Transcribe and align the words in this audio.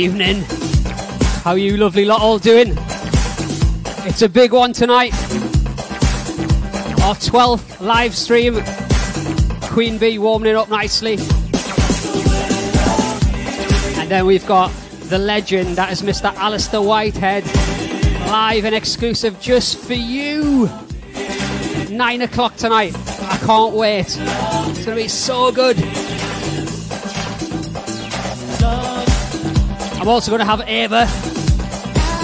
Evening. 0.00 0.44
How 1.44 1.56
you 1.56 1.76
lovely 1.76 2.06
lot 2.06 2.22
all 2.22 2.38
doing? 2.38 2.72
It's 4.06 4.22
a 4.22 4.30
big 4.30 4.50
one 4.54 4.72
tonight. 4.72 5.12
Our 7.02 7.14
12th 7.16 7.82
live 7.82 8.16
stream. 8.16 8.62
Queen 9.70 9.98
Bee 9.98 10.18
warming 10.18 10.52
it 10.52 10.56
up 10.56 10.70
nicely. 10.70 11.18
And 14.00 14.10
then 14.10 14.24
we've 14.24 14.46
got 14.46 14.72
the 15.10 15.18
legend, 15.18 15.76
that 15.76 15.92
is 15.92 16.00
Mr. 16.00 16.34
Alistair 16.36 16.80
Whitehead, 16.80 17.44
live 18.30 18.64
and 18.64 18.74
exclusive 18.74 19.38
just 19.38 19.76
for 19.80 19.92
you. 19.92 20.70
Nine 21.90 22.22
o'clock 22.22 22.56
tonight. 22.56 22.96
I 22.96 23.36
can't 23.44 23.74
wait. 23.74 24.06
It's 24.08 24.84
gonna 24.86 24.96
be 24.96 25.08
so 25.08 25.52
good. 25.52 25.76
I'm 30.00 30.08
also 30.08 30.30
gonna 30.30 30.46
have 30.46 30.62
Ava, 30.66 31.06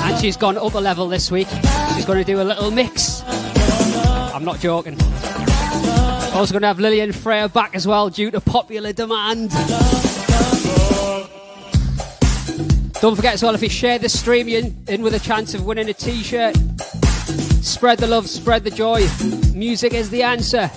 and 0.06 0.18
she's 0.18 0.38
gone 0.38 0.56
up 0.56 0.72
a 0.72 0.78
level 0.78 1.08
this 1.08 1.30
week. 1.30 1.46
She's 1.94 2.06
gonna 2.06 2.24
do 2.24 2.40
a 2.40 2.42
little 2.42 2.70
mix. 2.70 3.22
I'm 3.26 4.46
not 4.46 4.60
joking. 4.60 4.96
Also 6.32 6.54
gonna 6.54 6.68
have 6.68 6.80
Lillian 6.80 7.12
Freya 7.12 7.50
back 7.50 7.74
as 7.74 7.86
well 7.86 8.08
due 8.08 8.30
to 8.30 8.40
popular 8.40 8.94
demand. 8.94 9.50
Don't 13.02 13.14
forget 13.14 13.34
as 13.34 13.42
well, 13.42 13.54
if 13.54 13.60
you 13.60 13.68
share 13.68 13.98
the 13.98 14.08
stream, 14.08 14.48
you're 14.48 14.62
in 14.88 15.02
with 15.02 15.14
a 15.14 15.20
chance 15.20 15.52
of 15.52 15.66
winning 15.66 15.90
a 15.90 15.92
t-shirt. 15.92 16.56
Spread 17.62 17.98
the 17.98 18.06
love, 18.06 18.26
spread 18.26 18.64
the 18.64 18.70
joy. 18.70 19.06
Music 19.54 19.92
is 19.92 20.08
the 20.08 20.22
answer. 20.22 20.70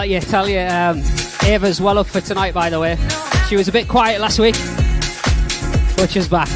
I'll 0.00 0.06
you 0.06 0.18
tell 0.18 0.48
you, 0.48 0.60
um, 0.60 1.02
Ava's 1.44 1.78
well 1.78 1.98
up 1.98 2.06
for 2.06 2.22
tonight, 2.22 2.54
by 2.54 2.70
the 2.70 2.80
way. 2.80 2.96
She 3.50 3.56
was 3.56 3.68
a 3.68 3.72
bit 3.72 3.86
quiet 3.86 4.18
last 4.18 4.38
week, 4.38 4.54
but 5.94 6.10
she's 6.10 6.26
back. 6.26 6.48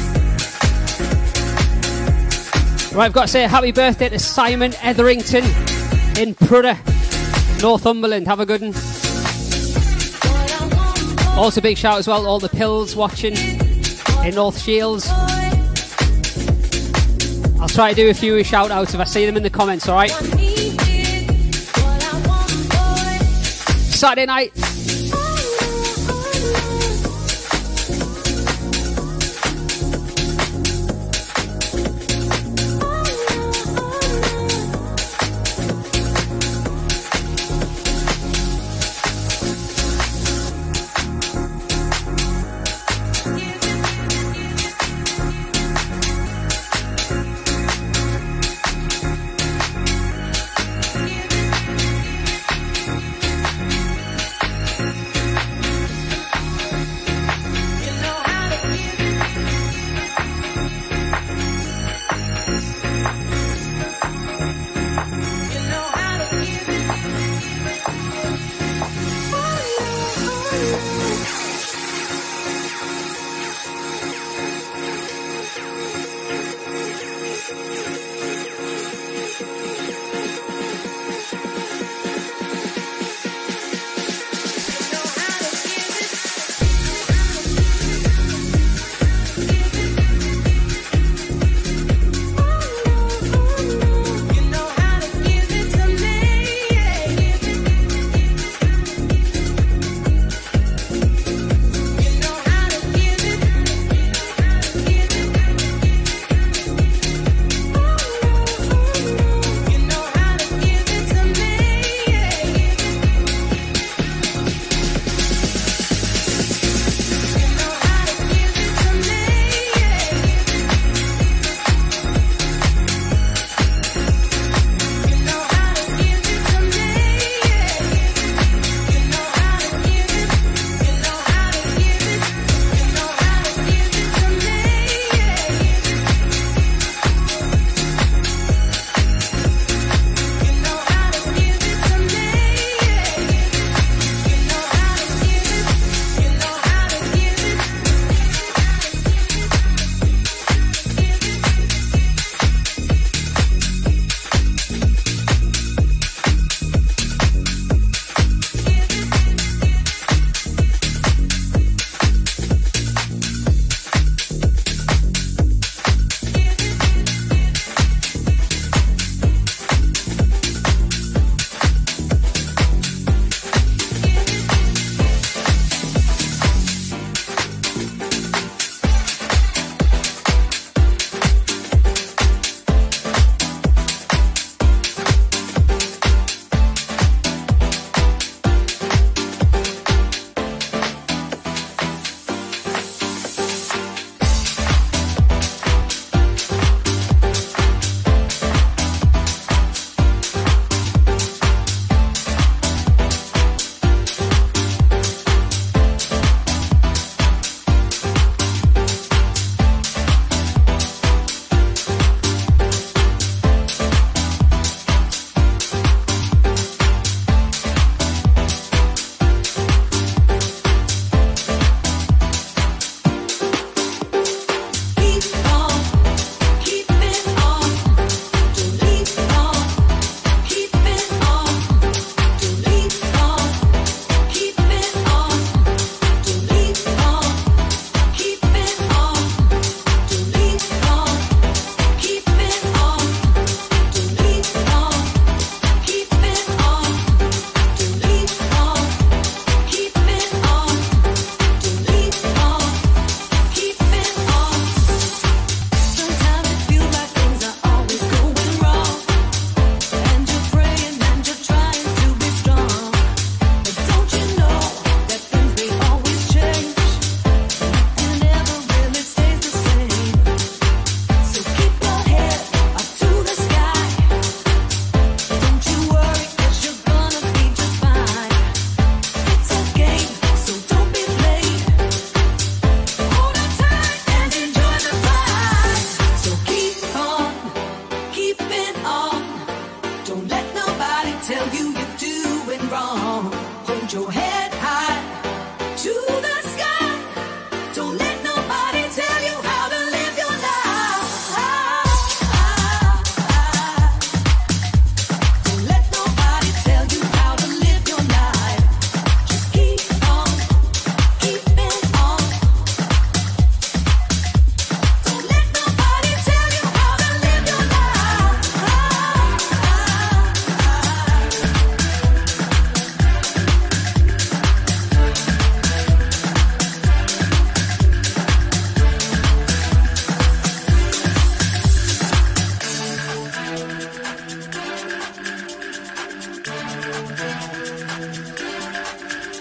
Right, 2.91 3.05
I've 3.05 3.13
got 3.13 3.21
to 3.21 3.27
say 3.27 3.43
happy 3.43 3.71
birthday 3.71 4.09
to 4.09 4.17
Simon 4.17 4.73
Etherington 4.81 5.43
in 6.17 6.33
Prudhoe, 6.33 7.61
Northumberland. 7.61 8.25
Have 8.25 8.39
a 8.39 8.47
good 8.47 8.61
one. 8.61 8.73
Also, 11.37 11.61
big 11.61 11.77
shout 11.77 11.99
as 11.99 12.07
well 12.07 12.23
to 12.23 12.27
all 12.27 12.39
the 12.39 12.49
pills 12.49 12.95
watching 12.95 13.37
in 13.37 14.33
North 14.33 14.59
Shields. 14.59 15.07
I'll 17.61 17.69
try 17.69 17.91
to 17.91 17.95
do 17.95 18.09
a 18.09 18.13
few 18.15 18.43
shout 18.43 18.71
outs 18.71 18.95
if 18.95 18.99
I 18.99 19.03
see 19.03 19.27
them 19.27 19.37
in 19.37 19.43
the 19.43 19.51
comments, 19.51 19.87
alright? 19.87 20.34
Saturday 23.95 24.25
night, 24.25 24.51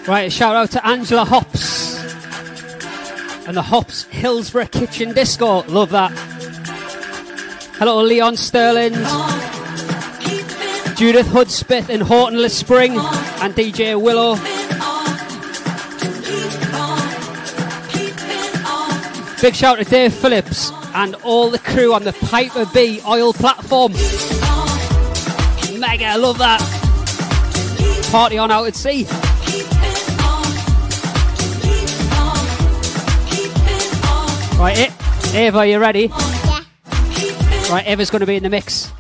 Right, 0.06 0.30
shout 0.30 0.54
out 0.54 0.70
to 0.72 0.86
Angela 0.86 1.24
Hops 1.24 1.96
and 3.46 3.56
the 3.56 3.62
Hops 3.62 4.02
Hillsborough 4.04 4.66
Kitchen 4.66 5.14
Disco. 5.14 5.62
Love 5.62 5.90
that. 5.90 6.10
Hello, 7.78 8.02
Leon 8.02 8.36
Sterling, 8.36 8.92
Judith 10.94 11.26
Hudspeth 11.28 11.88
in 11.88 12.02
Horton 12.02 12.46
Spring, 12.50 12.92
and 12.92 13.54
DJ 13.54 13.98
Willow. 13.98 14.36
Big 19.40 19.54
shout 19.54 19.78
to 19.78 19.84
Dave 19.84 20.12
Phillips 20.12 20.70
and 20.94 21.14
all 21.16 21.48
the 21.48 21.58
crew 21.58 21.94
on 21.94 22.04
the 22.04 22.12
Piper 22.12 22.66
B 22.74 23.00
oil 23.08 23.32
platform. 23.32 23.92
Mega, 25.80 26.18
love 26.18 26.36
that. 26.36 26.60
Party 28.12 28.36
on 28.36 28.50
out 28.50 28.66
at 28.66 28.76
sea. 28.76 29.06
Right, 34.56 34.92
Ava, 35.34 35.66
you 35.66 35.78
ready? 35.78 36.06
Yeah. 36.06 36.62
Right, 37.70 37.84
Eva's 37.86 38.08
going 38.10 38.20
to 38.20 38.26
be 38.26 38.36
in 38.36 38.42
the 38.42 38.48
mix 38.48 38.92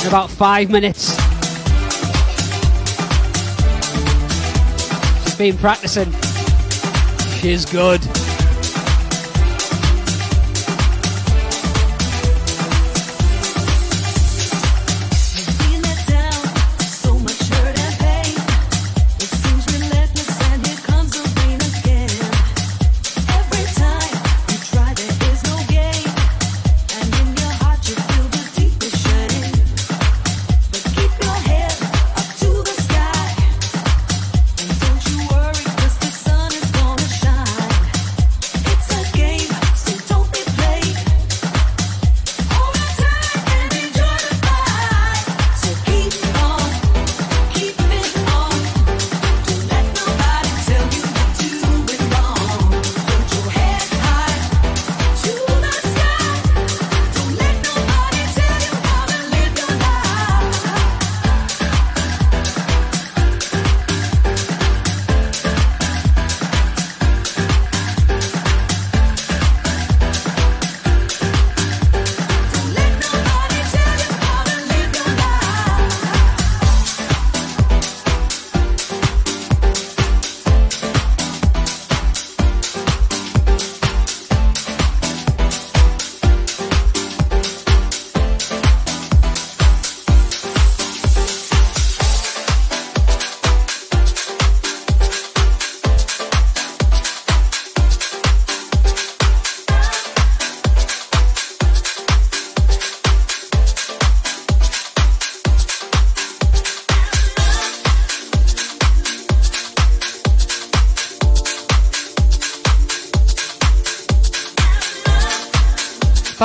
in 0.00 0.08
about 0.08 0.30
five 0.30 0.70
minutes. 0.70 1.16
She's 5.24 5.36
been 5.36 5.58
practicing. 5.58 6.12
She's 7.40 7.66
good. 7.66 8.00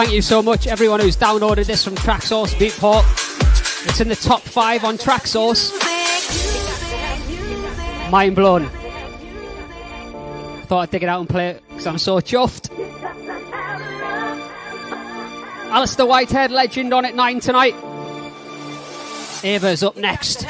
Thank 0.01 0.13
you 0.15 0.23
so 0.23 0.41
much, 0.41 0.65
everyone 0.65 0.99
who's 0.99 1.15
downloaded 1.15 1.67
this 1.67 1.83
from 1.83 1.93
Traxsource 1.93 2.55
Beatport. 2.55 3.03
It's 3.87 4.01
in 4.01 4.07
the 4.07 4.15
top 4.15 4.41
five 4.41 4.83
on 4.83 4.97
Traxsource. 4.97 5.71
Mind 8.09 8.35
blown. 8.35 8.67
Thought 10.65 10.79
I'd 10.79 10.89
dig 10.89 11.03
it 11.03 11.07
out 11.07 11.19
and 11.19 11.29
play 11.29 11.49
it 11.49 11.63
because 11.69 11.85
I'm 11.85 11.99
so 11.99 12.15
chuffed. 12.15 12.71
Alistair 15.69 16.07
Whitehead, 16.07 16.49
legend 16.49 16.95
on 16.95 17.05
at 17.05 17.13
nine 17.13 17.39
tonight. 17.39 17.75
Ava's 19.43 19.83
up 19.83 19.97
next. 19.97 20.47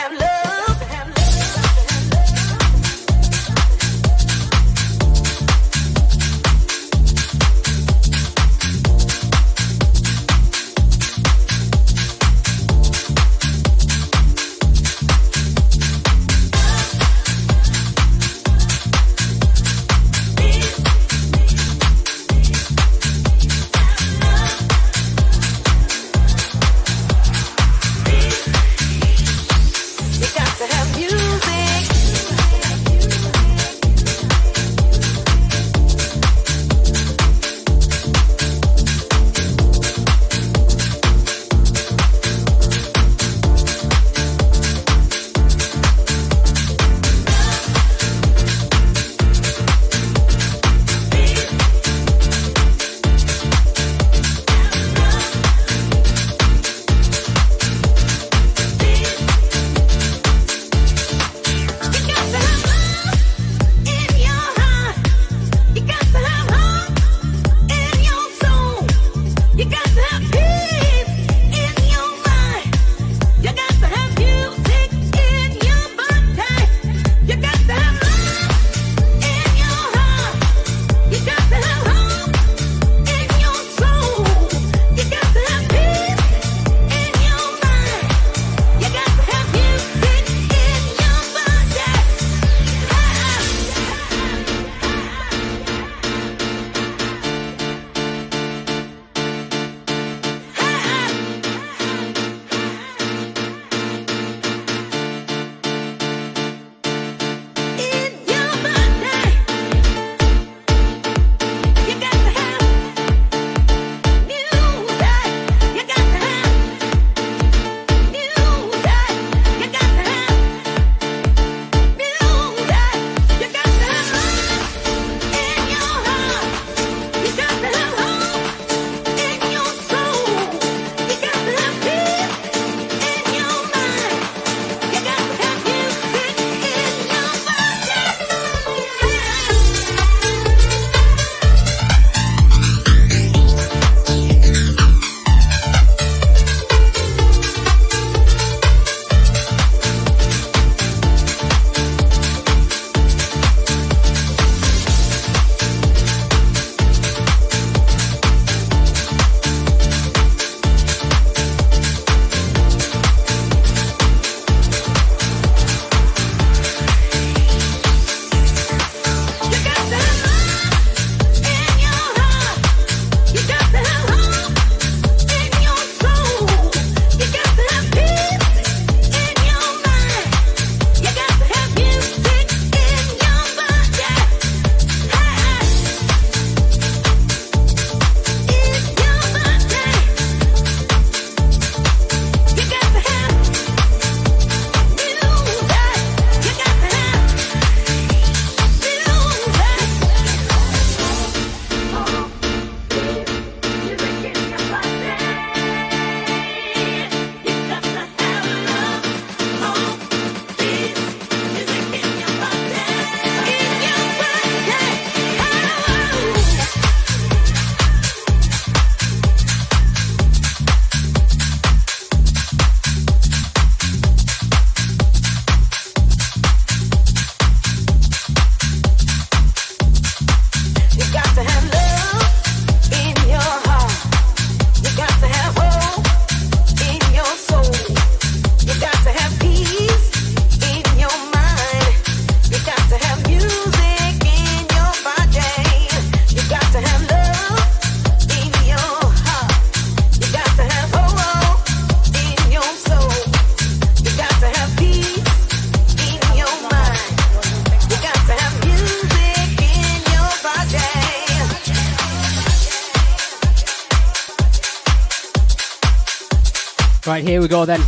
Go 267.51 267.65
then. 267.65 267.81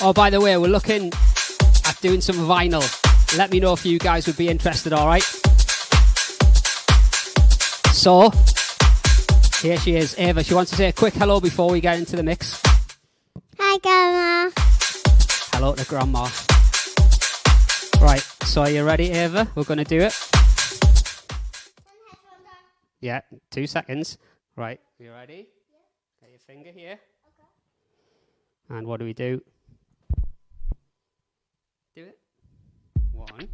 Oh, 0.00 0.14
by 0.14 0.30
the 0.30 0.40
way, 0.40 0.56
we're 0.56 0.68
looking 0.68 1.12
at 1.84 1.98
doing 2.00 2.22
some 2.22 2.36
vinyl. 2.36 2.80
Let 3.36 3.50
me 3.50 3.60
know 3.60 3.74
if 3.74 3.84
you 3.84 3.98
guys 3.98 4.26
would 4.26 4.38
be 4.38 4.48
interested, 4.48 4.94
alright? 4.94 5.22
So, 7.92 8.30
here 9.60 9.76
she 9.76 9.96
is, 9.96 10.18
Ava. 10.18 10.42
She 10.42 10.54
wants 10.54 10.70
to 10.70 10.78
say 10.78 10.88
a 10.88 10.94
quick 10.94 11.12
hello 11.12 11.40
before 11.40 11.70
we 11.70 11.82
get 11.82 11.98
into 11.98 12.16
the 12.16 12.22
mix. 12.22 12.62
Hi, 13.58 13.76
Grandma. 13.80 14.50
Hello 15.52 15.74
to 15.74 15.84
Grandma. 15.84 16.30
Right, 18.00 18.24
so 18.44 18.62
are 18.62 18.70
you 18.70 18.82
ready, 18.82 19.10
Ava? 19.10 19.46
We're 19.54 19.64
going 19.64 19.76
to 19.76 19.84
do 19.84 20.00
it. 20.00 20.18
Yeah, 23.02 23.20
two 23.50 23.66
seconds. 23.66 24.16
Right, 24.56 24.80
you 24.98 25.12
ready? 25.12 25.48
Get 26.22 26.30
your 26.30 26.40
finger 26.46 26.70
here. 26.74 26.98
And 28.68 28.86
what 28.86 28.98
do 28.98 29.06
we 29.06 29.12
do? 29.12 29.40
Do 31.94 32.02
it. 32.02 32.18
One. 33.12 33.48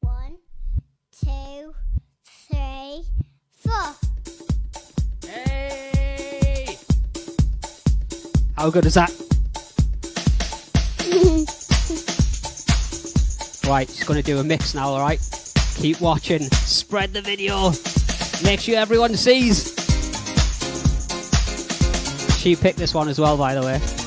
One, 0.00 0.36
two, 1.20 1.74
three, 2.24 3.02
four. 3.50 3.94
Hey! 5.26 6.78
How 8.56 8.70
good 8.70 8.86
is 8.86 8.94
that? 8.94 9.10
right, 13.68 13.88
she's 13.88 14.04
going 14.04 14.20
to 14.20 14.22
do 14.22 14.38
a 14.38 14.44
mix 14.44 14.74
now, 14.74 14.90
alright? 14.90 15.20
Keep 15.76 16.00
watching. 16.00 16.42
Spread 16.50 17.12
the 17.12 17.22
video. 17.22 17.72
Make 18.44 18.60
sure 18.60 18.76
everyone 18.76 19.16
sees. 19.16 19.74
She 22.38 22.54
picked 22.54 22.78
this 22.78 22.94
one 22.94 23.08
as 23.08 23.18
well, 23.18 23.36
by 23.36 23.54
the 23.54 23.62
way. 23.62 23.99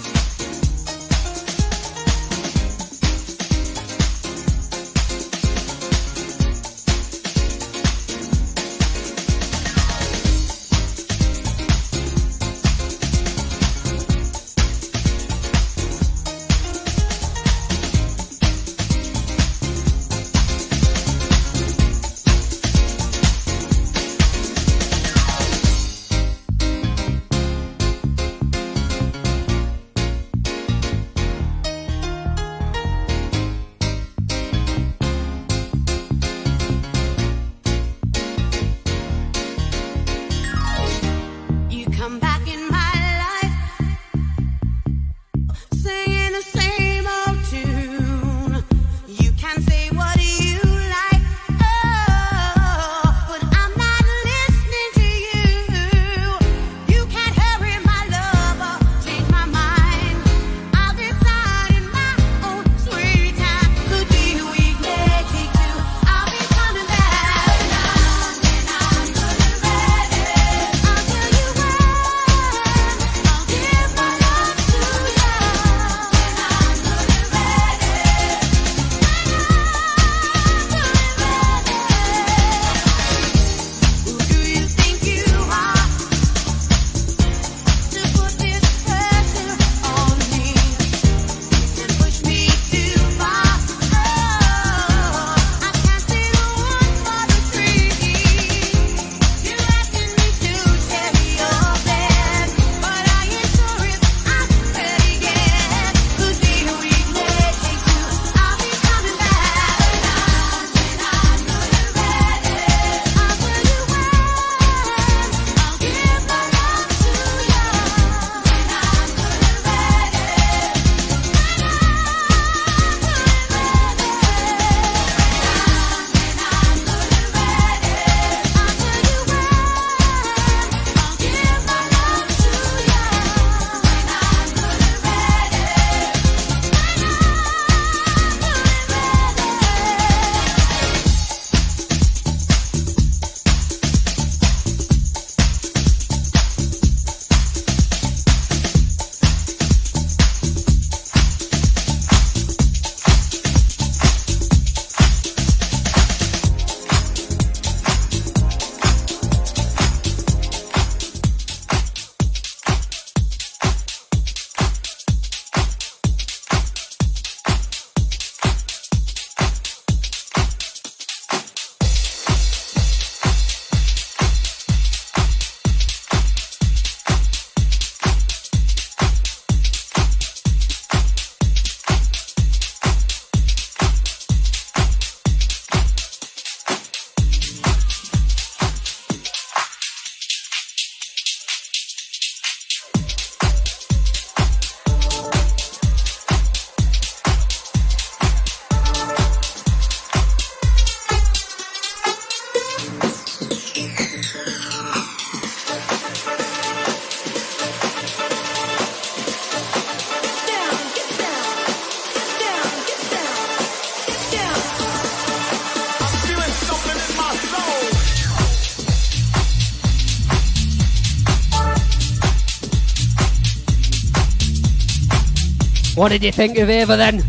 What 226.04 226.12
did 226.12 226.22
you 226.22 226.34
think 226.34 226.58
of 226.58 226.70
Ava 226.70 226.98
then? 226.98 227.24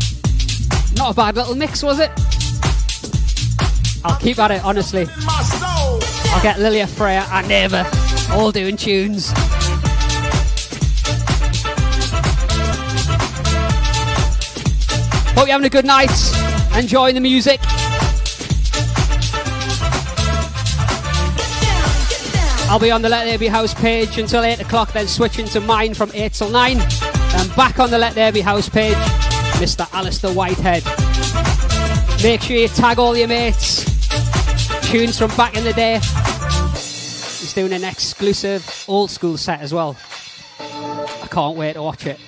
Not 0.97 1.11
a 1.11 1.13
bad 1.13 1.37
little 1.37 1.55
mix, 1.55 1.81
was 1.81 2.01
it? 2.01 2.11
I'll 4.03 4.19
keep 4.19 4.37
at 4.37 4.51
it, 4.51 4.65
honestly. 4.65 5.07
I'll 5.17 6.41
get 6.41 6.59
Lilia 6.59 6.85
Freya 6.85 7.25
and 7.31 7.49
Ava 7.49 7.89
all 8.31 8.51
doing 8.51 8.75
tunes. 8.75 9.31
Hope 15.31 15.47
you're 15.47 15.53
having 15.53 15.67
a 15.67 15.69
good 15.69 15.85
night, 15.85 16.11
enjoying 16.77 17.15
the 17.15 17.21
music. 17.21 17.61
I'll 22.67 22.79
be 22.79 22.91
on 22.91 23.01
the 23.01 23.07
Let 23.07 23.23
There 23.23 23.39
Be 23.39 23.47
House 23.47 23.73
page 23.73 24.17
until 24.17 24.43
8 24.43 24.59
o'clock, 24.59 24.91
then 24.91 25.07
switching 25.07 25.45
to 25.45 25.61
mine 25.61 25.93
from 25.93 26.11
8 26.13 26.33
till 26.33 26.49
9. 26.49 27.04
And 27.37 27.55
back 27.55 27.79
on 27.79 27.91
the 27.91 27.97
Let 27.97 28.15
There 28.15 28.31
Be 28.31 28.41
House 28.41 28.69
page, 28.69 28.95
Mr. 29.55 29.87
Alistair 29.93 30.31
Whitehead. 30.31 30.83
Make 32.23 32.41
sure 32.41 32.55
you 32.55 32.67
tag 32.67 32.97
all 32.97 33.15
your 33.15 33.27
mates. 33.27 33.83
Tunes 34.89 35.17
from 35.17 35.29
back 35.35 35.55
in 35.57 35.63
the 35.63 35.73
day. 35.73 35.99
He's 36.71 37.53
doing 37.53 37.73
an 37.73 37.83
exclusive 37.83 38.85
old 38.87 39.11
school 39.11 39.37
set 39.37 39.59
as 39.61 39.73
well. 39.73 39.97
I 40.59 41.27
can't 41.29 41.57
wait 41.57 41.73
to 41.73 41.83
watch 41.83 42.05
it. 42.05 42.19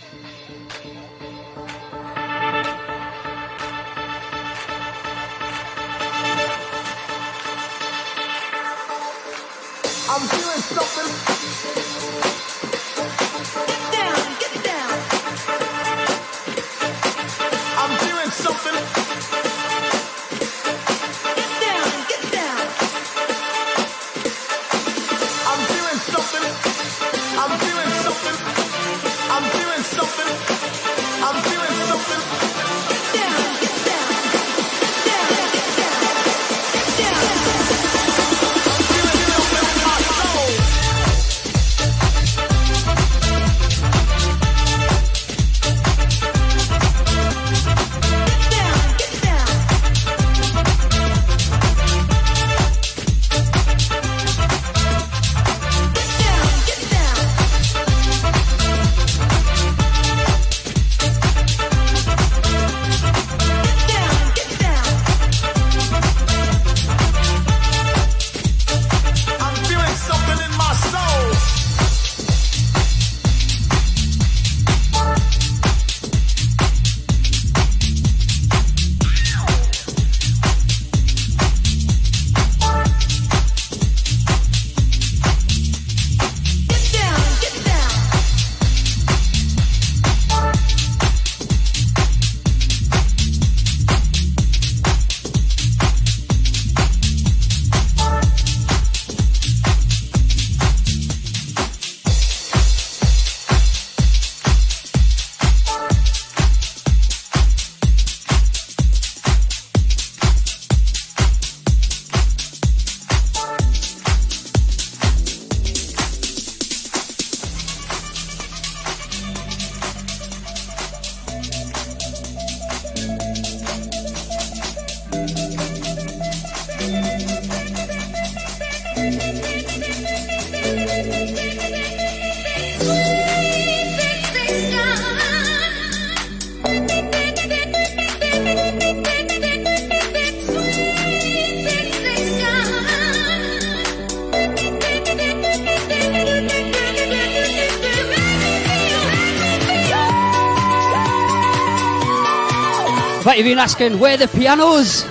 Been 153.48 153.60
asking 153.60 153.98
where 153.98 154.18
the 154.18 154.28
pianos? 154.28 155.04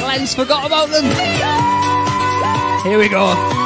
Glenn's 0.00 0.34
forgot 0.34 0.64
about 0.64 0.88
them. 0.88 1.04
Here 2.84 2.98
we 2.98 3.10
go. 3.10 3.57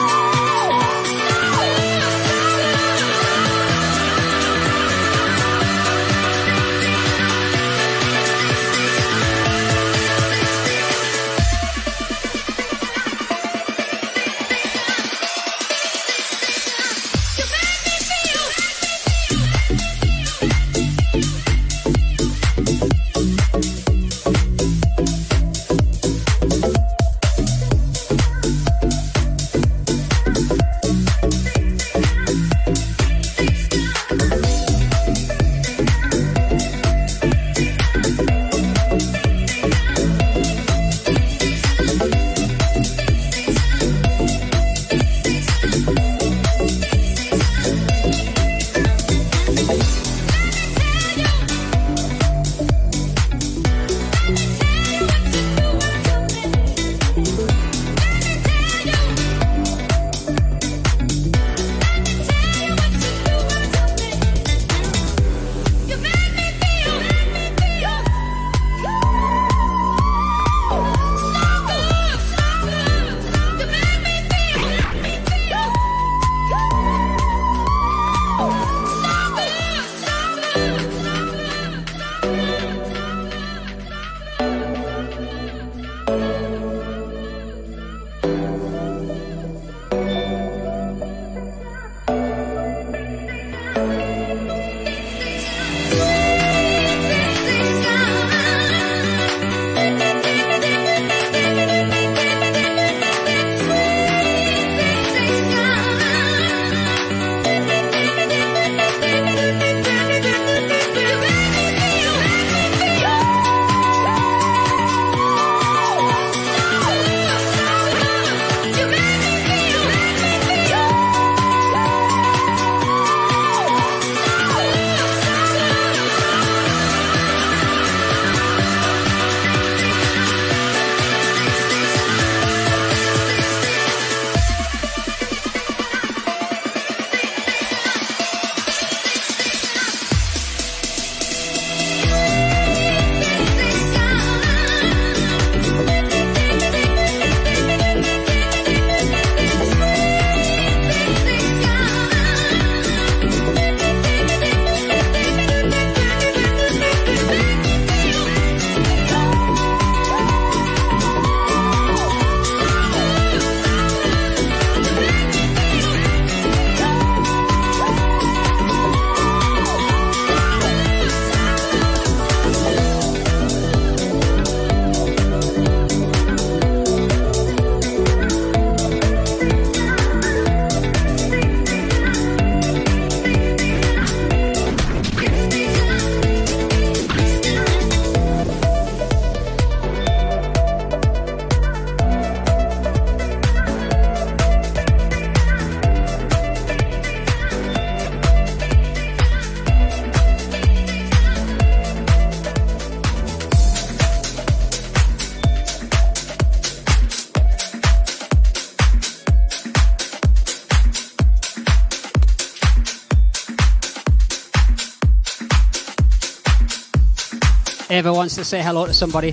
Ava 217.93 218.11
wants 218.11 218.35
to 218.37 218.43
say 218.43 218.63
hello 218.63 218.87
to 218.87 218.95
somebody. 218.95 219.33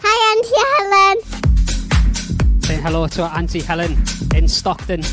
Hi, 0.00 0.34
Auntie 0.34 0.62
Helen. 0.82 2.60
Say 2.60 2.74
hello 2.74 3.06
to 3.06 3.22
our 3.22 3.38
Auntie 3.38 3.60
Helen 3.60 4.02
in 4.34 4.48
Stockton. 4.48 5.04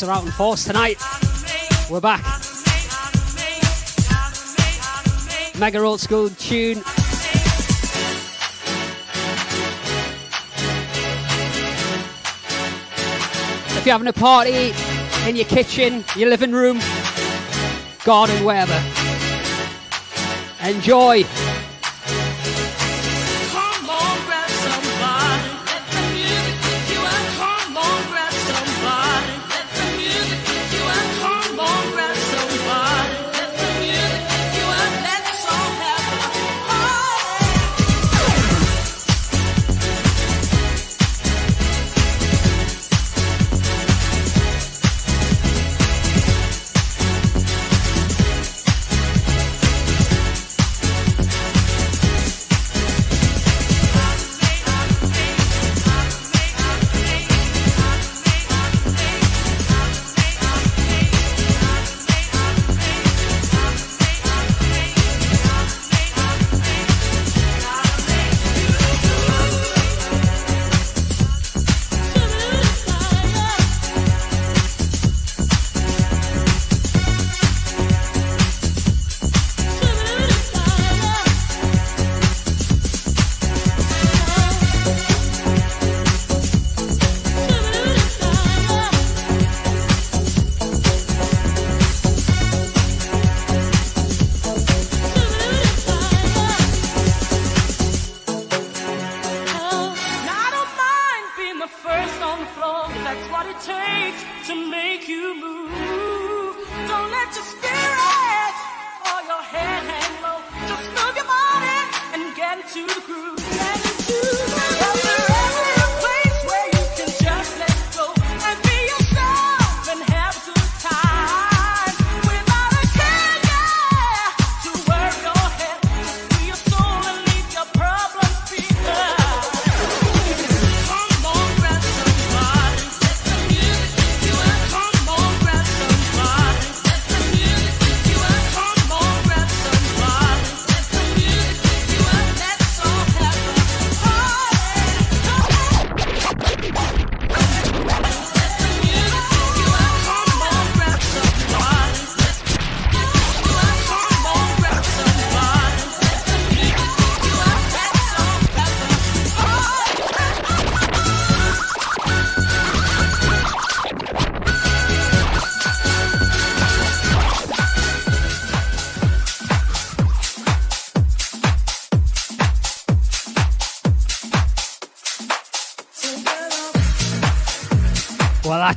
Are 0.00 0.10
out 0.12 0.24
in 0.24 0.30
force 0.30 0.62
tonight. 0.62 0.96
We're 1.90 2.00
back. 2.00 2.22
Mega 5.58 5.80
old 5.80 5.98
school 6.00 6.30
tune. 6.30 6.78
If 13.76 13.82
you're 13.84 13.92
having 13.92 14.06
a 14.06 14.12
party 14.12 14.72
in 15.26 15.34
your 15.34 15.46
kitchen, 15.46 16.04
your 16.14 16.30
living 16.30 16.52
room, 16.52 16.78
garden, 18.04 18.44
wherever, 18.44 18.80
enjoy. 20.62 21.24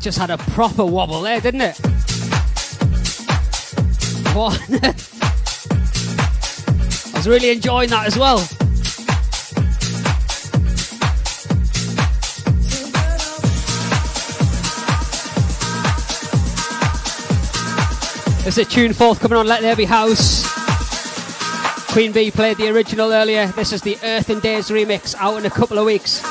Just 0.01 0.17
had 0.17 0.31
a 0.31 0.37
proper 0.39 0.83
wobble 0.83 1.21
there, 1.21 1.39
didn't 1.39 1.61
it? 1.61 1.77
What? 4.33 4.59
I 7.13 7.17
was 7.17 7.27
really 7.27 7.51
enjoying 7.51 7.89
that 7.91 8.07
as 8.07 8.17
well. 8.17 8.39
There's 18.41 18.57
a 18.57 18.65
tune 18.65 18.93
forthcoming 18.93 19.37
on 19.37 19.45
Let 19.45 19.61
There 19.61 19.75
Be 19.75 19.85
House. 19.85 20.49
Queen 21.91 22.11
Bee 22.11 22.31
played 22.31 22.57
the 22.57 22.69
original 22.69 23.11
earlier. 23.11 23.45
This 23.47 23.71
is 23.71 23.83
the 23.83 23.99
Earth 24.03 24.31
n 24.31 24.39
Days 24.39 24.69
remix 24.69 25.13
out 25.19 25.37
in 25.37 25.45
a 25.45 25.49
couple 25.51 25.77
of 25.77 25.85
weeks. 25.85 26.23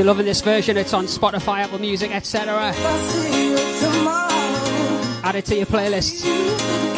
You're 0.00 0.06
loving 0.06 0.24
this 0.24 0.40
version, 0.40 0.78
it's 0.78 0.94
on 0.94 1.04
Spotify, 1.04 1.58
Apple 1.58 1.78
Music, 1.78 2.10
etc. 2.10 2.72
Add 5.22 5.34
it 5.34 5.44
to 5.44 5.56
your 5.56 5.66
playlists. 5.66 6.89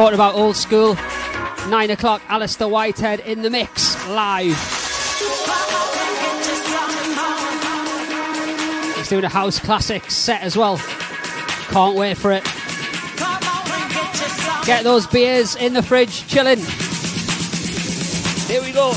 Talking 0.00 0.14
about 0.14 0.34
old 0.34 0.56
school. 0.56 0.94
Nine 1.68 1.90
o'clock, 1.90 2.22
Alistair 2.30 2.68
Whitehead 2.68 3.20
in 3.20 3.42
the 3.42 3.50
mix, 3.50 3.94
live. 4.08 4.56
He's 8.96 9.08
doing 9.10 9.24
a 9.24 9.28
house 9.28 9.58
classic 9.58 10.10
set 10.10 10.40
as 10.40 10.56
well. 10.56 10.78
Can't 11.68 11.98
wait 11.98 12.16
for 12.16 12.32
it. 12.32 12.44
Get 14.64 14.84
those 14.84 15.06
beers 15.06 15.54
in 15.54 15.74
the 15.74 15.82
fridge, 15.82 16.26
chilling. 16.28 16.60
Here 18.46 18.62
we 18.62 18.72
go. 18.72 18.94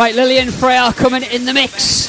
Right, 0.00 0.14
Lillian 0.14 0.50
Freya 0.50 0.94
coming 0.94 1.22
in 1.24 1.44
the 1.44 1.52
mix. 1.52 2.08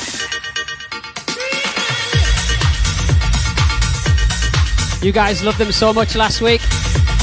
You 5.04 5.12
guys 5.12 5.44
loved 5.44 5.58
them 5.58 5.74
so 5.74 5.92
much 5.92 6.16
last 6.16 6.40
week, 6.40 6.62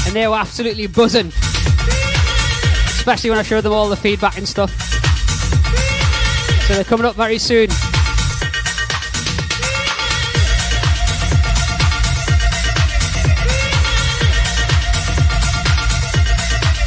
and 0.05 0.15
they 0.15 0.27
were 0.27 0.35
absolutely 0.35 0.85
buzzing. 0.85 1.29
Especially 2.85 3.31
when 3.31 3.39
I 3.39 3.41
showed 3.41 3.61
them 3.61 3.73
all 3.73 3.89
the 3.89 3.95
feedback 3.95 4.37
and 4.37 4.47
stuff. 4.47 4.69
So 6.67 6.75
they're 6.75 6.83
coming 6.83 7.07
up 7.07 7.15
very 7.15 7.39
soon. 7.39 7.69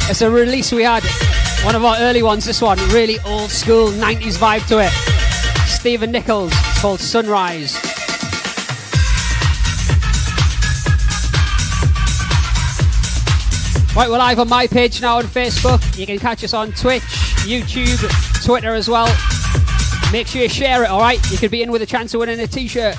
It's 0.09 0.21
a 0.21 0.31
release 0.31 0.71
we 0.71 0.83
had 0.83 1.03
one 1.63 1.75
of 1.75 1.85
our 1.85 1.97
early 1.99 2.21
ones, 2.21 2.43
this 2.43 2.61
one, 2.61 2.77
really 2.89 3.17
old 3.25 3.49
school 3.49 3.87
90s 3.89 4.37
vibe 4.37 4.67
to 4.67 4.79
it. 4.79 4.91
Stephen 5.67 6.11
Nichols, 6.11 6.51
called 6.79 6.99
Sunrise. 6.99 7.75
Right, 13.95 14.09
we're 14.09 14.17
live 14.17 14.39
on 14.39 14.49
my 14.49 14.67
page 14.67 15.01
now 15.01 15.17
on 15.17 15.23
Facebook. 15.23 15.97
You 15.97 16.05
can 16.05 16.19
catch 16.19 16.43
us 16.43 16.53
on 16.53 16.73
Twitch, 16.73 17.03
YouTube, 17.43 18.43
Twitter 18.43 18.73
as 18.73 18.89
well. 18.89 19.07
Make 20.11 20.27
sure 20.27 20.41
you 20.41 20.49
share 20.49 20.83
it, 20.83 20.89
alright? 20.89 21.19
You 21.31 21.37
could 21.37 21.51
be 21.51 21.63
in 21.63 21.71
with 21.71 21.81
a 21.81 21.85
chance 21.85 22.13
of 22.13 22.19
winning 22.19 22.39
a 22.39 22.47
t 22.47 22.67
shirt. 22.67 22.97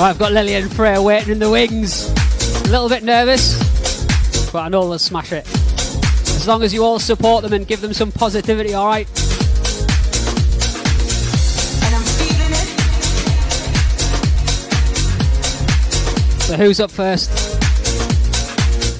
I've 0.00 0.16
got 0.16 0.30
Lillian 0.30 0.68
Freya 0.68 1.02
waiting 1.02 1.32
in 1.32 1.38
the 1.40 1.50
wings. 1.50 2.08
A 2.62 2.68
little 2.68 2.88
bit 2.88 3.02
nervous, 3.02 3.58
but 4.52 4.60
I 4.60 4.68
know 4.68 4.88
they'll 4.88 4.98
smash 4.98 5.32
it. 5.32 5.44
As 5.48 6.46
long 6.46 6.62
as 6.62 6.72
you 6.72 6.84
all 6.84 7.00
support 7.00 7.42
them 7.42 7.52
and 7.52 7.66
give 7.66 7.80
them 7.80 7.92
some 7.92 8.12
positivity, 8.12 8.76
alright? 8.76 9.08
So 16.46 16.56
who's 16.56 16.78
up 16.78 16.92
first? 16.92 17.30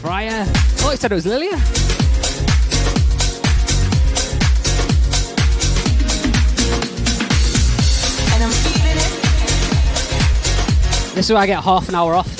Freya. 0.03 0.45
Oh, 0.81 0.91
he 0.91 0.97
said 0.97 1.13
it 1.13 1.15
was 1.15 1.27
Lilia. 1.27 1.78
This 11.19 11.27
is 11.27 11.33
where 11.33 11.43
I 11.43 11.47
get 11.47 11.65
half 11.65 11.89
an 11.89 11.97
hour 11.97 12.15
off. 12.15 12.38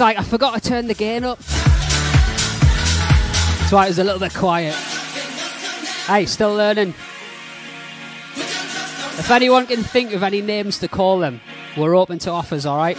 Like, 0.00 0.18
I 0.18 0.22
forgot 0.22 0.54
to 0.62 0.68
turn 0.68 0.88
the 0.88 0.94
gain 0.94 1.24
up. 1.24 1.38
That's 3.58 3.72
why 3.72 3.86
it 3.86 3.88
was 3.88 3.98
a 3.98 4.04
little 4.04 4.20
bit 4.20 4.34
quiet. 4.34 4.74
Hey, 6.06 6.26
still 6.26 6.54
learning. 6.54 6.90
If 9.18 9.30
anyone 9.30 9.66
can 9.66 9.82
think 9.82 10.12
of 10.12 10.22
any 10.22 10.42
names 10.42 10.78
to 10.80 10.88
call 10.88 11.18
them, 11.18 11.40
we're 11.76 11.96
open 11.96 12.18
to 12.20 12.30
offers, 12.30 12.66
alright? 12.66 12.98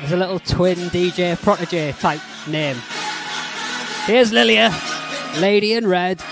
There's 0.00 0.12
a 0.12 0.16
little 0.16 0.38
twin 0.38 0.78
DJ 0.88 1.36
protege 1.40 1.92
type 1.92 2.20
name. 2.48 2.76
Here's 4.06 4.32
Lilia, 4.32 4.74
Lady 5.38 5.74
in 5.74 5.86
Red. 5.86 6.22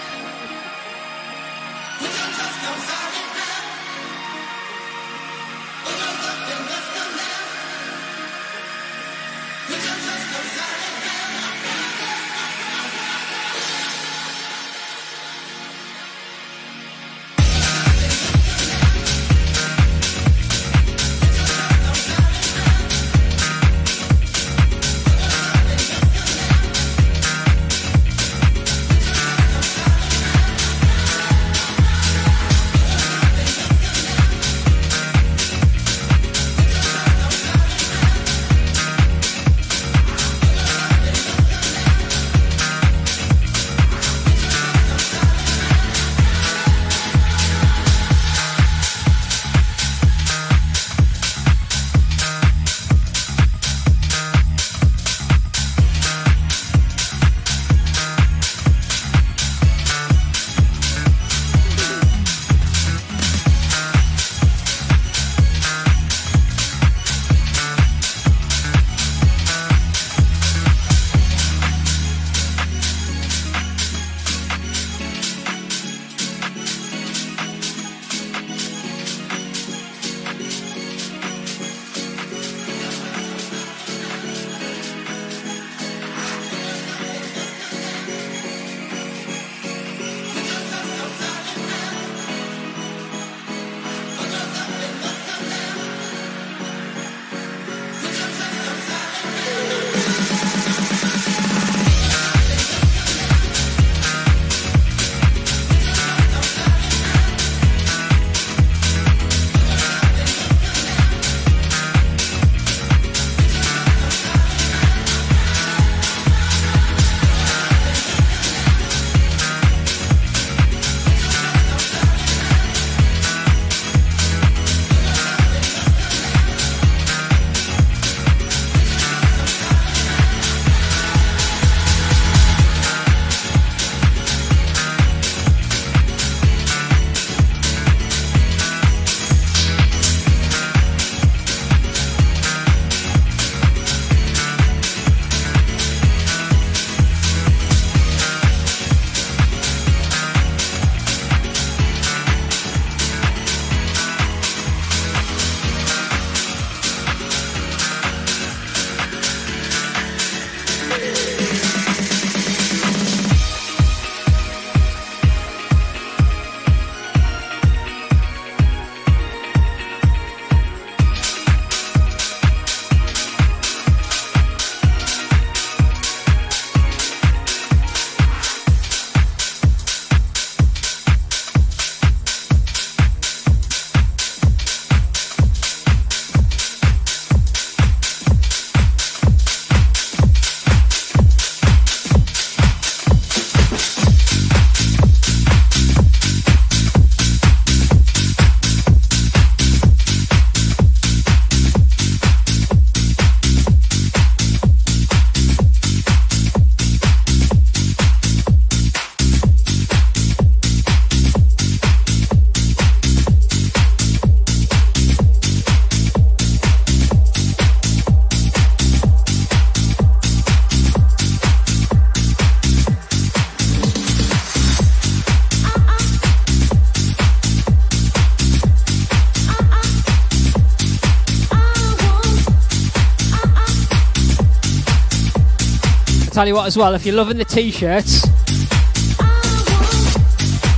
Tell 236.34 236.48
you 236.48 236.54
what, 236.54 236.66
as 236.66 236.76
well, 236.76 236.94
if 236.94 237.06
you're 237.06 237.14
loving 237.14 237.36
the 237.36 237.44
t-shirts, 237.44 238.24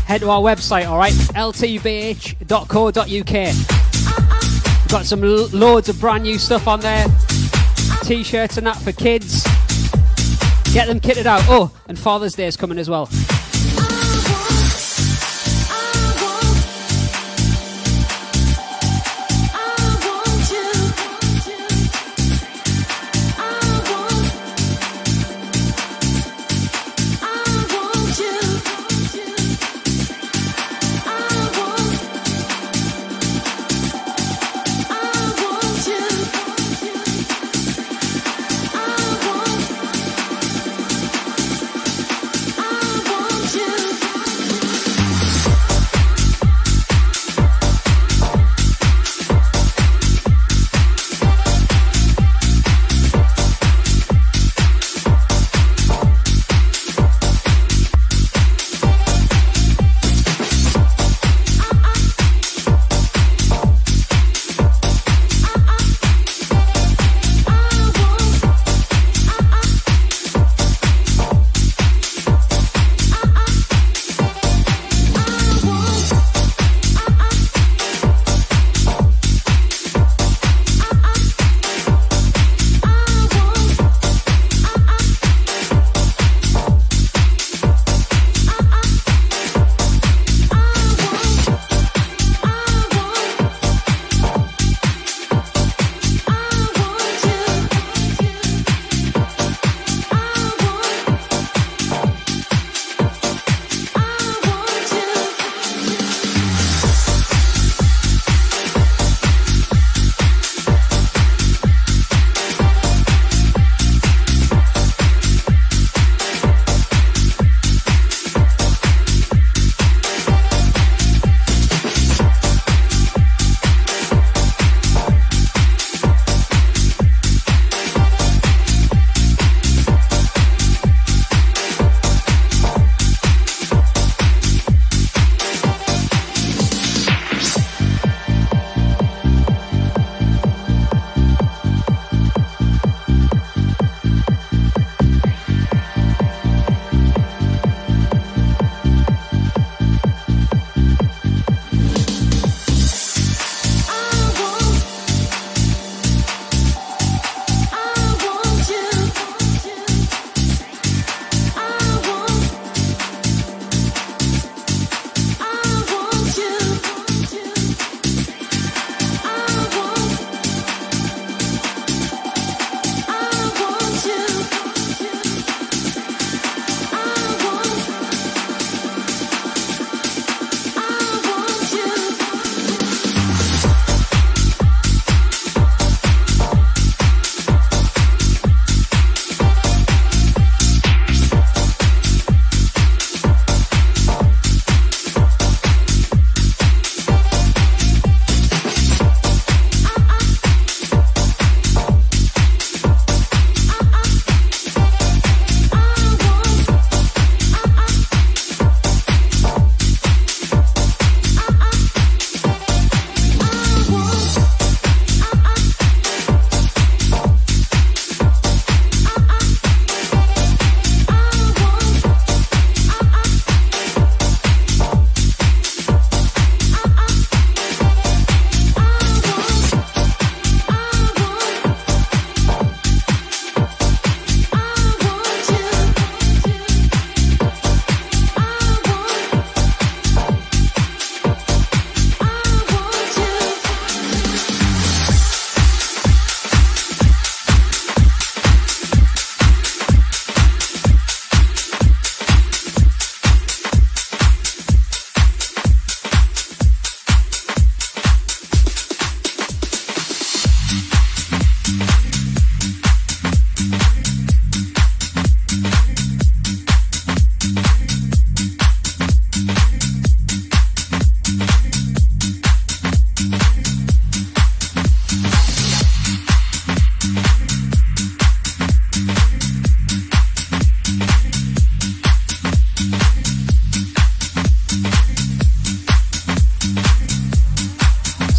head 0.05 0.21
to 0.21 0.29
our 0.29 0.43
website. 0.43 0.87
All 0.87 0.99
right, 0.99 1.15
ltbh.co.uk. 1.15 2.97
We've 4.83 4.91
got 4.91 5.07
some 5.07 5.25
l- 5.25 5.49
loads 5.55 5.89
of 5.89 5.99
brand 5.99 6.25
new 6.25 6.37
stuff 6.37 6.69
on 6.69 6.81
there, 6.81 7.07
t-shirts 8.03 8.59
and 8.59 8.67
that 8.67 8.77
for 8.77 8.93
kids. 8.93 9.45
Get 10.75 10.89
them 10.89 11.01
kitted 11.01 11.25
out. 11.25 11.41
Oh, 11.49 11.75
and 11.89 11.99
Father's 11.99 12.35
Day 12.35 12.47
is 12.47 12.57
coming 12.59 12.77
as 12.79 12.91
well. 12.91 13.09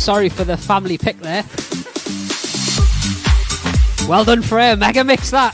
Sorry 0.07 0.29
for 0.29 0.45
the 0.45 0.55
family 0.55 0.97
pick 0.97 1.19
there. 1.19 1.43
Well 4.07 4.23
done, 4.23 4.41
Freya. 4.41 4.77
Mega 4.77 5.03
mix 5.03 5.31
that. 5.31 5.53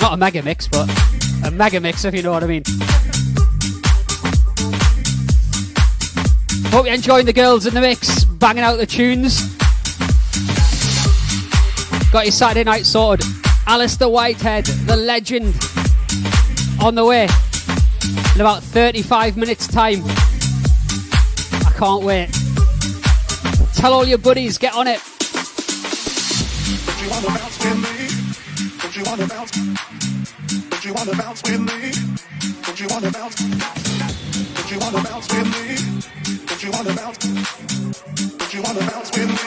Not 0.00 0.14
a 0.14 0.16
mega 0.16 0.42
mix, 0.42 0.66
but 0.66 0.90
a 1.44 1.52
mega 1.52 1.78
mix, 1.78 2.04
if 2.04 2.12
you 2.12 2.24
know 2.24 2.32
what 2.32 2.42
I 2.42 2.48
mean. 2.48 2.64
Hope 6.72 6.86
you're 6.86 6.94
enjoying 6.96 7.26
the 7.26 7.32
girls 7.32 7.66
in 7.66 7.74
the 7.74 7.80
mix, 7.80 8.24
banging 8.24 8.64
out 8.64 8.78
the 8.78 8.86
tunes. 8.86 9.42
Got 12.10 12.24
your 12.24 12.32
Saturday 12.32 12.64
night 12.64 12.84
sorted. 12.84 13.24
Alistair 13.68 14.08
Whitehead, 14.08 14.64
the 14.64 14.96
legend, 14.96 15.54
on 16.80 16.96
the 16.96 17.04
way 17.04 17.28
in 18.34 18.40
about 18.40 18.64
35 18.64 19.36
minutes' 19.36 19.68
time. 19.68 20.02
I 21.64 21.72
can't 21.76 22.02
wait. 22.02 22.37
Tell 23.78 23.92
all 23.92 24.04
your 24.04 24.18
buddies, 24.18 24.58
get 24.58 24.74
on 24.74 24.88
it. 24.88 25.00
you 27.00 27.08
wanna 27.08 27.28
bounce 27.28 27.58
with 27.62 27.78
me? 27.78 28.08
Don't 28.82 28.96
you 28.96 29.04
wanna 29.04 29.26
bounce? 29.28 29.52
Don't 30.68 30.84
you 30.84 30.94
wanna 30.94 31.14
bounce 31.14 31.42
with 31.44 31.60
me? 31.60 31.92
Don't 32.64 32.80
you 32.80 32.88
wanna 32.90 33.12
bounce? 33.12 33.36
Don't 33.36 34.70
you 34.72 34.78
wanna 34.80 35.02
bounce 35.04 35.28
with 35.32 35.46
me? 35.46 35.78
Don't 36.44 36.62
you 36.64 36.70
wanna 36.72 36.92
bounce? 36.92 37.18
Don't 37.18 38.52
you 38.52 38.62
wanna 38.62 38.80
bounce 38.80 39.10
with 39.16 39.28
me? 39.28 39.37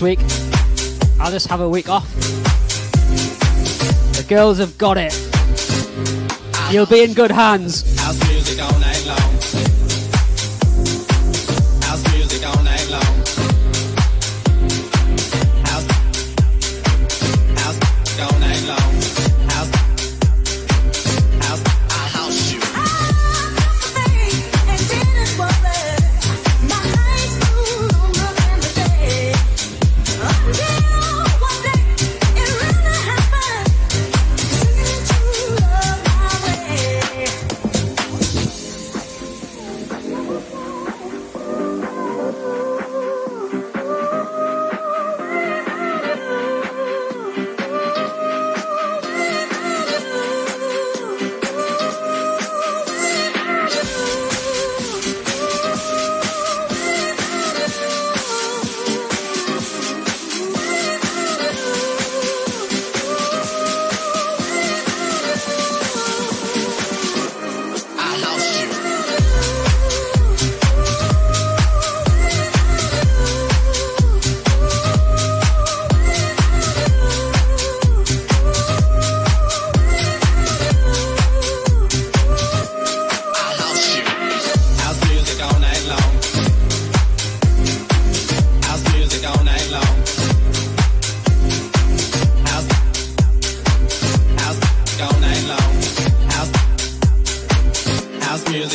next 0.00 0.02
week. 0.02 1.20
I'll 1.20 1.32
just 1.32 1.48
have 1.48 1.60
a 1.60 1.68
week 1.68 1.88
off. 1.88 2.12
The 4.14 4.24
girls 4.28 4.58
have 4.58 4.76
got 4.78 4.96
it. 4.98 5.12
You'll 6.70 6.86
be 6.86 7.02
in 7.02 7.14
good 7.14 7.30
hands. 7.30 7.97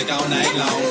cao 0.07 0.21
này 0.29 0.45
lâu. 0.57 0.82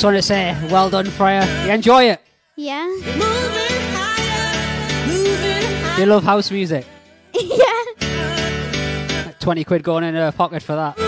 just 0.00 0.06
want 0.06 0.16
to 0.16 0.22
say 0.22 0.56
well 0.72 0.88
done, 0.88 1.04
Freya. 1.04 1.44
You 1.66 1.72
enjoy 1.72 2.04
it? 2.04 2.22
Yeah. 2.56 2.86
Moving 2.86 3.20
higher, 3.92 5.06
moving 5.06 5.62
higher. 5.82 6.00
You 6.00 6.06
love 6.06 6.24
house 6.24 6.50
music? 6.50 6.86
yeah. 7.34 7.84
20 9.40 9.64
quid 9.64 9.82
going 9.82 10.04
in 10.04 10.14
her 10.14 10.32
pocket 10.32 10.62
for 10.62 10.74
that. 10.74 10.98
Ooh, 10.98 11.02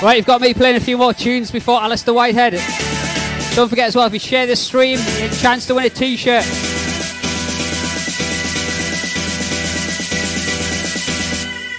yeah. 0.00 0.04
Right, 0.04 0.18
you've 0.18 0.26
got 0.26 0.40
me 0.40 0.54
playing 0.54 0.76
a 0.76 0.80
few 0.80 0.96
more 0.96 1.12
tunes 1.12 1.50
before 1.50 1.82
Alistair 1.82 2.14
Whitehead. 2.14 2.52
Don't 3.56 3.68
forget 3.68 3.88
as 3.88 3.96
well, 3.96 4.06
if 4.06 4.12
you 4.12 4.20
share 4.20 4.46
this 4.46 4.64
stream, 4.64 5.00
you 5.00 5.04
get 5.04 5.36
a 5.36 5.40
chance 5.40 5.66
to 5.66 5.74
win 5.74 5.84
a 5.84 5.90
t 5.90 6.16
shirt. 6.16 6.44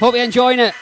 Hope 0.02 0.14
you're 0.14 0.26
enjoying 0.26 0.60
it. 0.60 0.74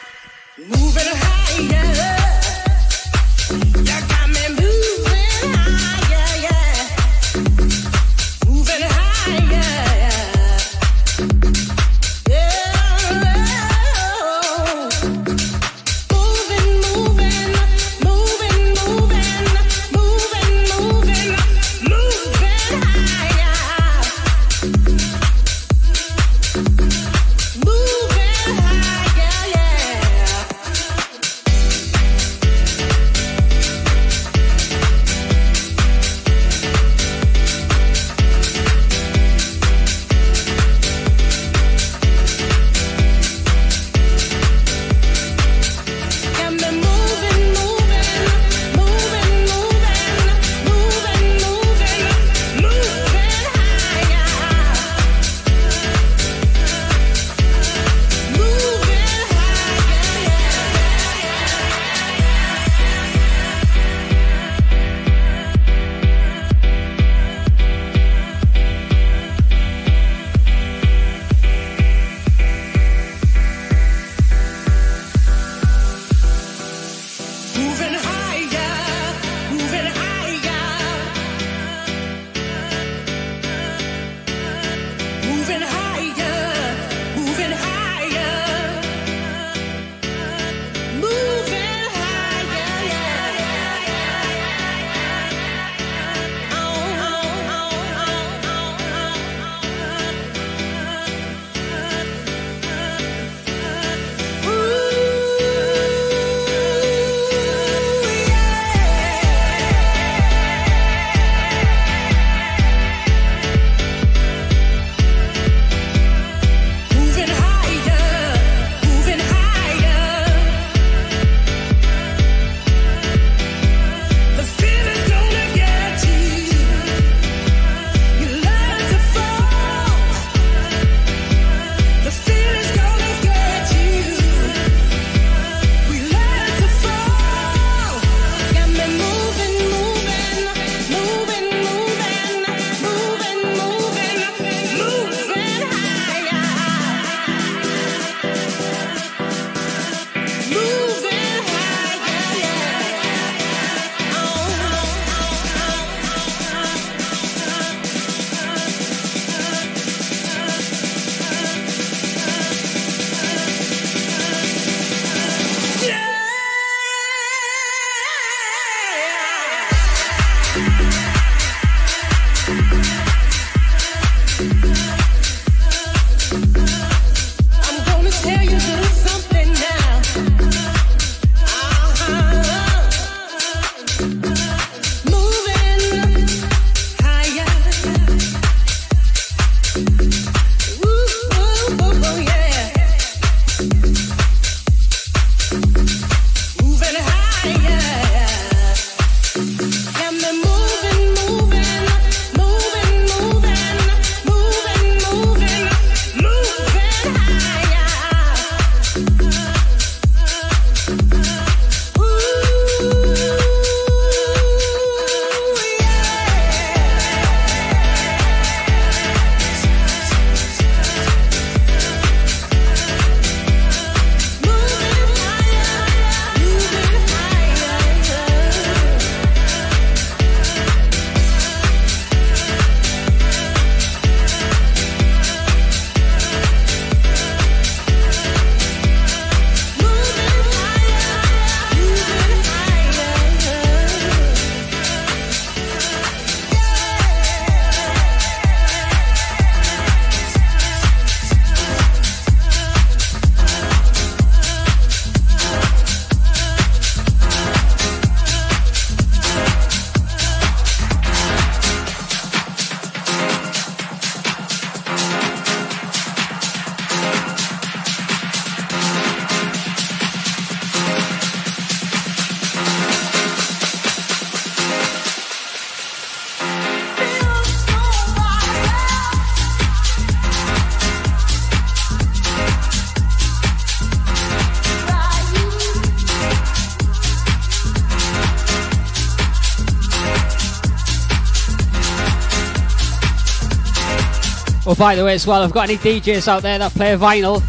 Oh, 294.75 294.79
by 294.79 294.95
the 294.95 295.05
way, 295.05 295.13
as 295.13 295.25
well, 295.25 295.41
I've 295.41 295.53
got 295.53 295.69
any 295.69 295.77
DJs 295.77 296.27
out 296.27 296.41
there 296.41 296.59
that 296.59 296.73
play 296.73 296.97
vinyl. 296.97 297.41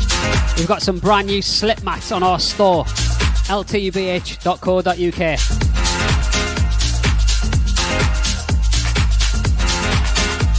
We've 0.58 0.68
got 0.68 0.80
some 0.80 0.98
brand 0.98 1.26
new 1.26 1.42
slip 1.42 1.82
mats 1.82 2.12
on 2.12 2.22
our 2.22 2.38
store, 2.38 2.84
ltbh.co.uk. 3.48 4.86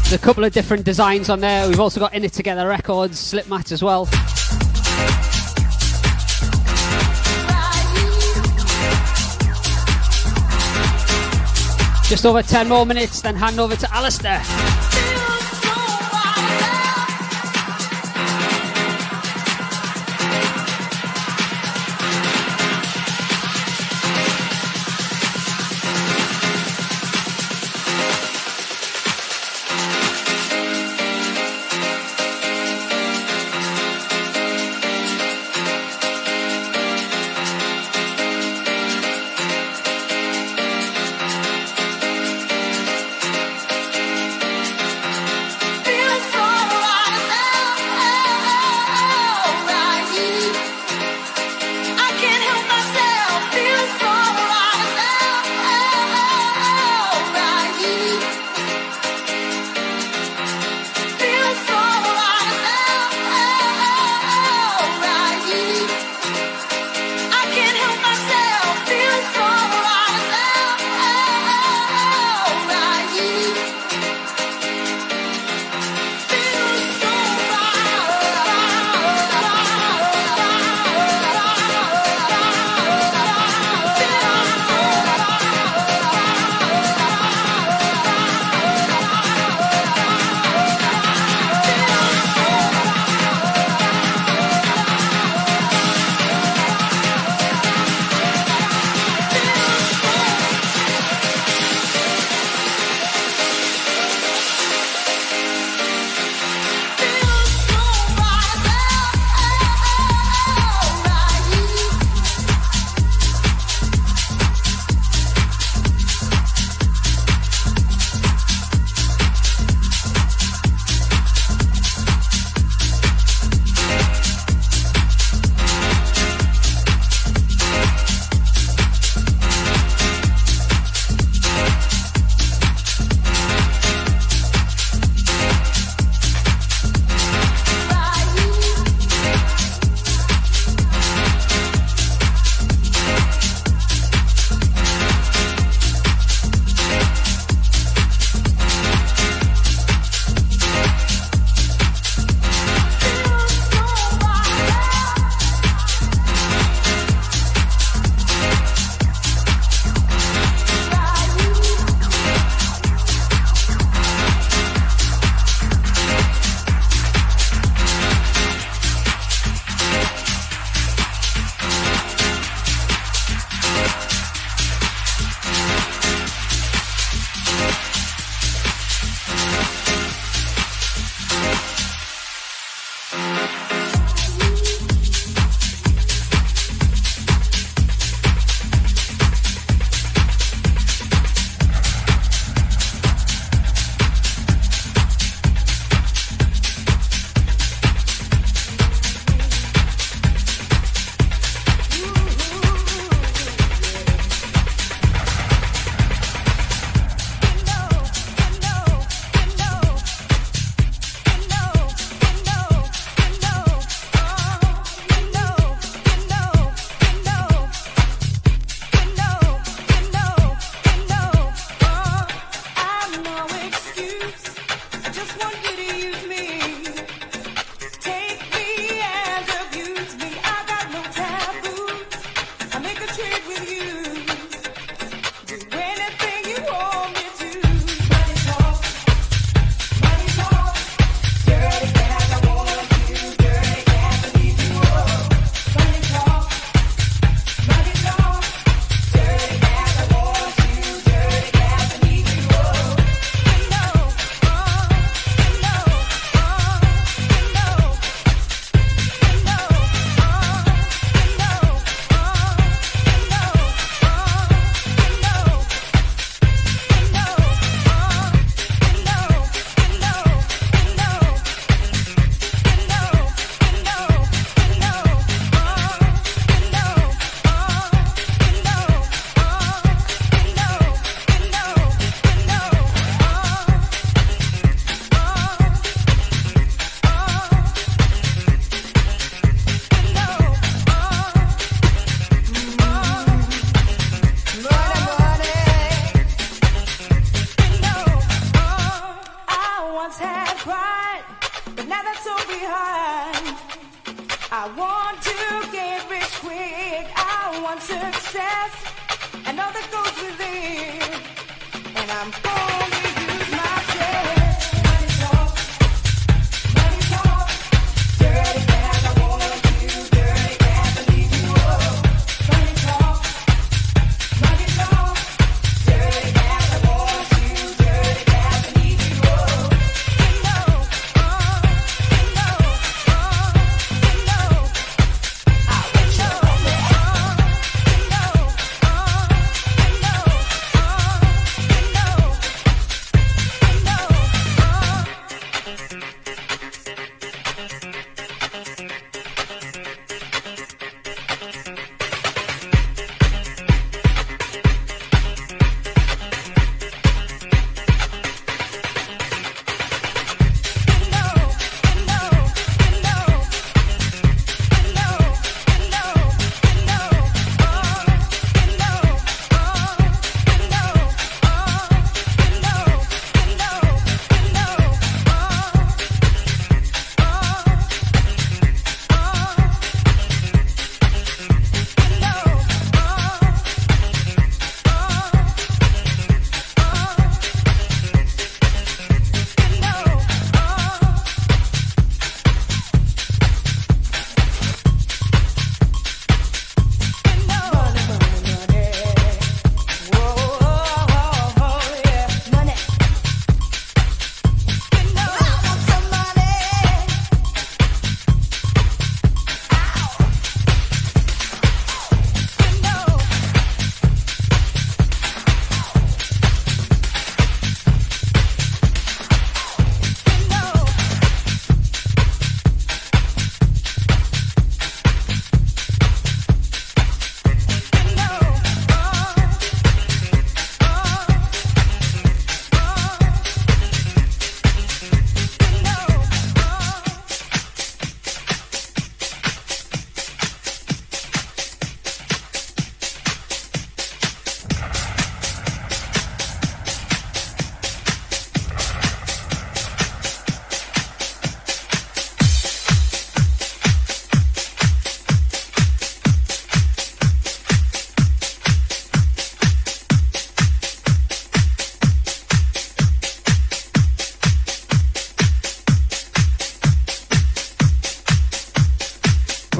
There's 0.03 0.13
a 0.13 0.17
couple 0.17 0.43
of 0.43 0.51
different 0.51 0.83
designs 0.83 1.29
on 1.29 1.39
there. 1.39 1.69
We've 1.69 1.79
also 1.79 2.01
got 2.01 2.13
In 2.13 2.25
It 2.25 2.33
Together 2.33 2.67
Records, 2.67 3.17
slip 3.17 3.47
mats 3.47 3.71
as 3.71 3.81
well. 3.81 4.05
Just 12.09 12.25
over 12.25 12.41
10 12.41 12.67
more 12.67 12.85
minutes, 12.85 13.21
then 13.21 13.35
hand 13.35 13.59
over 13.59 13.75
to 13.75 13.93
Alistair. 13.93 14.41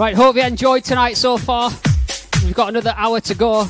Right, 0.08 0.16
hope 0.16 0.38
you 0.38 0.44
enjoyed 0.44 0.86
tonight 0.86 1.18
so 1.18 1.38
far. 1.38 1.70
We've 2.46 2.54
got 2.54 2.70
another 2.70 2.94
hour 2.96 3.20
to 3.20 3.36
go. 3.36 3.64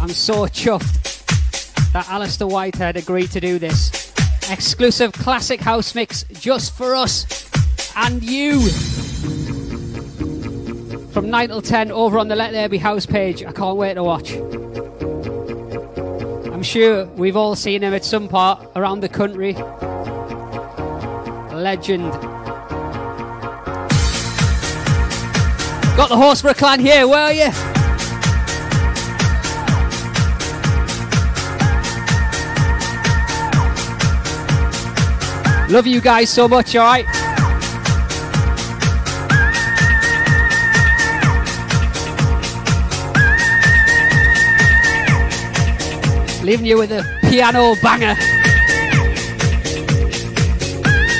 I'm 0.00 0.10
so 0.10 0.46
chuffed 0.46 1.92
that 1.92 2.08
Alistair 2.08 2.46
Whitehead 2.46 2.96
agreed 2.96 3.32
to 3.32 3.40
do 3.40 3.58
this. 3.58 4.12
Exclusive 4.48 5.12
classic 5.12 5.58
house 5.58 5.92
mix 5.96 6.22
just 6.34 6.76
for 6.76 6.94
us 6.94 7.26
and 7.96 8.22
you. 8.22 8.60
From 11.08 11.30
9 11.30 11.48
till 11.48 11.62
10 11.62 11.90
over 11.90 12.20
on 12.20 12.28
the 12.28 12.36
Let 12.36 12.52
There 12.52 12.68
Be 12.68 12.78
House 12.78 13.04
page. 13.04 13.42
I 13.42 13.50
can't 13.50 13.76
wait 13.76 13.94
to 13.94 14.04
watch. 14.04 14.34
I'm 16.46 16.62
sure 16.62 17.06
we've 17.06 17.36
all 17.36 17.56
seen 17.56 17.82
him 17.82 17.92
at 17.92 18.04
some 18.04 18.28
part 18.28 18.64
around 18.76 19.00
the 19.00 19.08
country. 19.08 19.54
Legend. 21.52 22.27
Got 25.98 26.10
the 26.10 26.14
Horseborough 26.14 26.56
clan 26.56 26.78
here, 26.78 27.08
where 27.08 27.18
are 27.18 27.32
you? 27.32 27.50
Love 35.74 35.88
you 35.88 36.00
guys 36.00 36.30
so 36.30 36.46
much, 36.46 36.76
alright? 36.76 37.04
Leaving 46.44 46.64
you 46.64 46.78
with 46.78 46.92
a 46.92 47.04
piano 47.22 47.74
banger. 47.82 48.14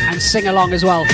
And 0.09 0.23
sing 0.23 0.47
along 0.47 0.73
as 0.73 0.85
well. 0.85 1.05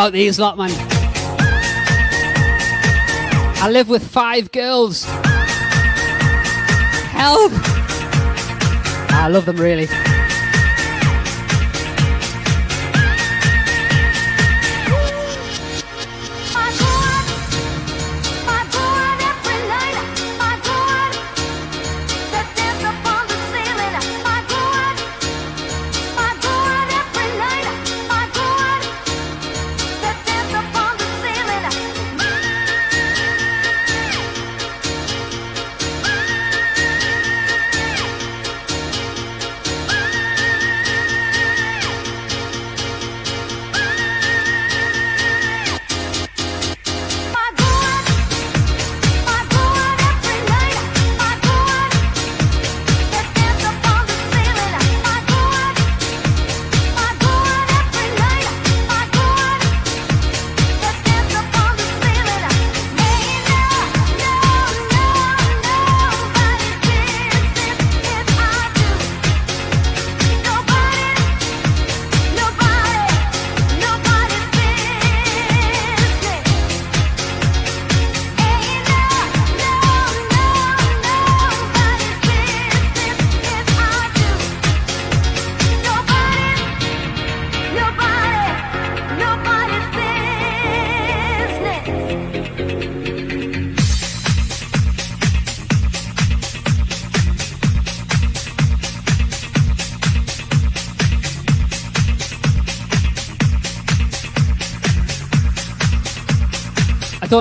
About 0.00 0.14
these 0.14 0.38
lot, 0.38 0.56
man. 0.56 0.70
I 3.62 3.68
live 3.70 3.90
with 3.90 4.02
five 4.02 4.50
girls. 4.50 5.04
Help! 7.12 7.52
I 9.12 9.28
love 9.30 9.44
them 9.44 9.56
really. 9.56 10.09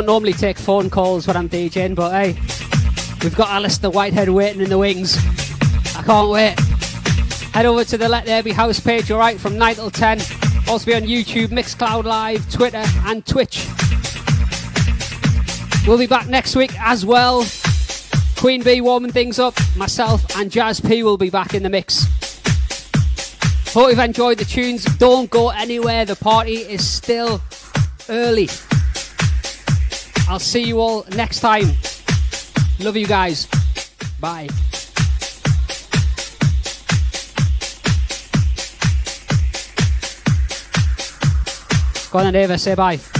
Normally 0.09 0.33
take 0.33 0.57
phone 0.57 0.89
calls 0.89 1.27
when 1.27 1.37
I'm 1.37 1.47
DJing, 1.47 1.93
but 1.93 2.09
hey, 2.09 2.33
we've 3.21 3.35
got 3.35 3.49
Alistair 3.49 3.91
Whitehead 3.91 4.27
waiting 4.27 4.59
in 4.59 4.67
the 4.71 4.77
wings. 4.79 5.15
I 5.95 6.01
can't 6.01 6.31
wait. 6.31 6.59
Head 7.53 7.67
over 7.67 7.83
to 7.83 7.95
the 7.95 8.09
Let 8.09 8.25
There 8.25 8.41
Be 8.41 8.51
House 8.51 8.79
page, 8.79 9.11
alright, 9.11 9.39
from 9.39 9.55
9 9.59 9.75
till 9.75 9.91
10. 9.91 10.19
Also 10.67 10.87
be 10.87 10.95
on 10.95 11.03
YouTube, 11.03 11.49
Mixcloud 11.49 12.05
Live, 12.05 12.51
Twitter, 12.51 12.83
and 13.05 13.23
Twitch. 13.23 13.67
We'll 15.85 15.99
be 15.99 16.07
back 16.07 16.27
next 16.27 16.55
week 16.55 16.71
as 16.81 17.05
well. 17.05 17.45
Queen 18.35 18.63
Bee 18.63 18.81
warming 18.81 19.11
things 19.11 19.37
up. 19.37 19.53
Myself 19.77 20.25
and 20.39 20.49
Jazz 20.49 20.81
P 20.81 21.03
will 21.03 21.17
be 21.17 21.29
back 21.29 21.53
in 21.53 21.61
the 21.61 21.69
mix. 21.69 22.07
Hope 23.75 23.91
you've 23.91 23.99
enjoyed 23.99 24.39
the 24.39 24.45
tunes. 24.45 24.85
Don't 24.97 25.29
go 25.29 25.49
anywhere. 25.49 26.03
The 26.03 26.15
party 26.15 26.55
is 26.55 26.83
still 26.83 27.39
early. 28.09 28.49
I'll 30.29 30.37
see 30.37 30.63
you 30.63 30.79
all 30.79 31.05
next 31.15 31.39
time. 31.39 31.71
Love 32.79 32.95
you 32.95 33.07
guys. 33.07 33.47
Bye. 34.19 34.47
Go 42.11 42.19
on, 42.19 42.35
Ava. 42.35 42.59
Say 42.59 42.75
bye. 42.75 43.18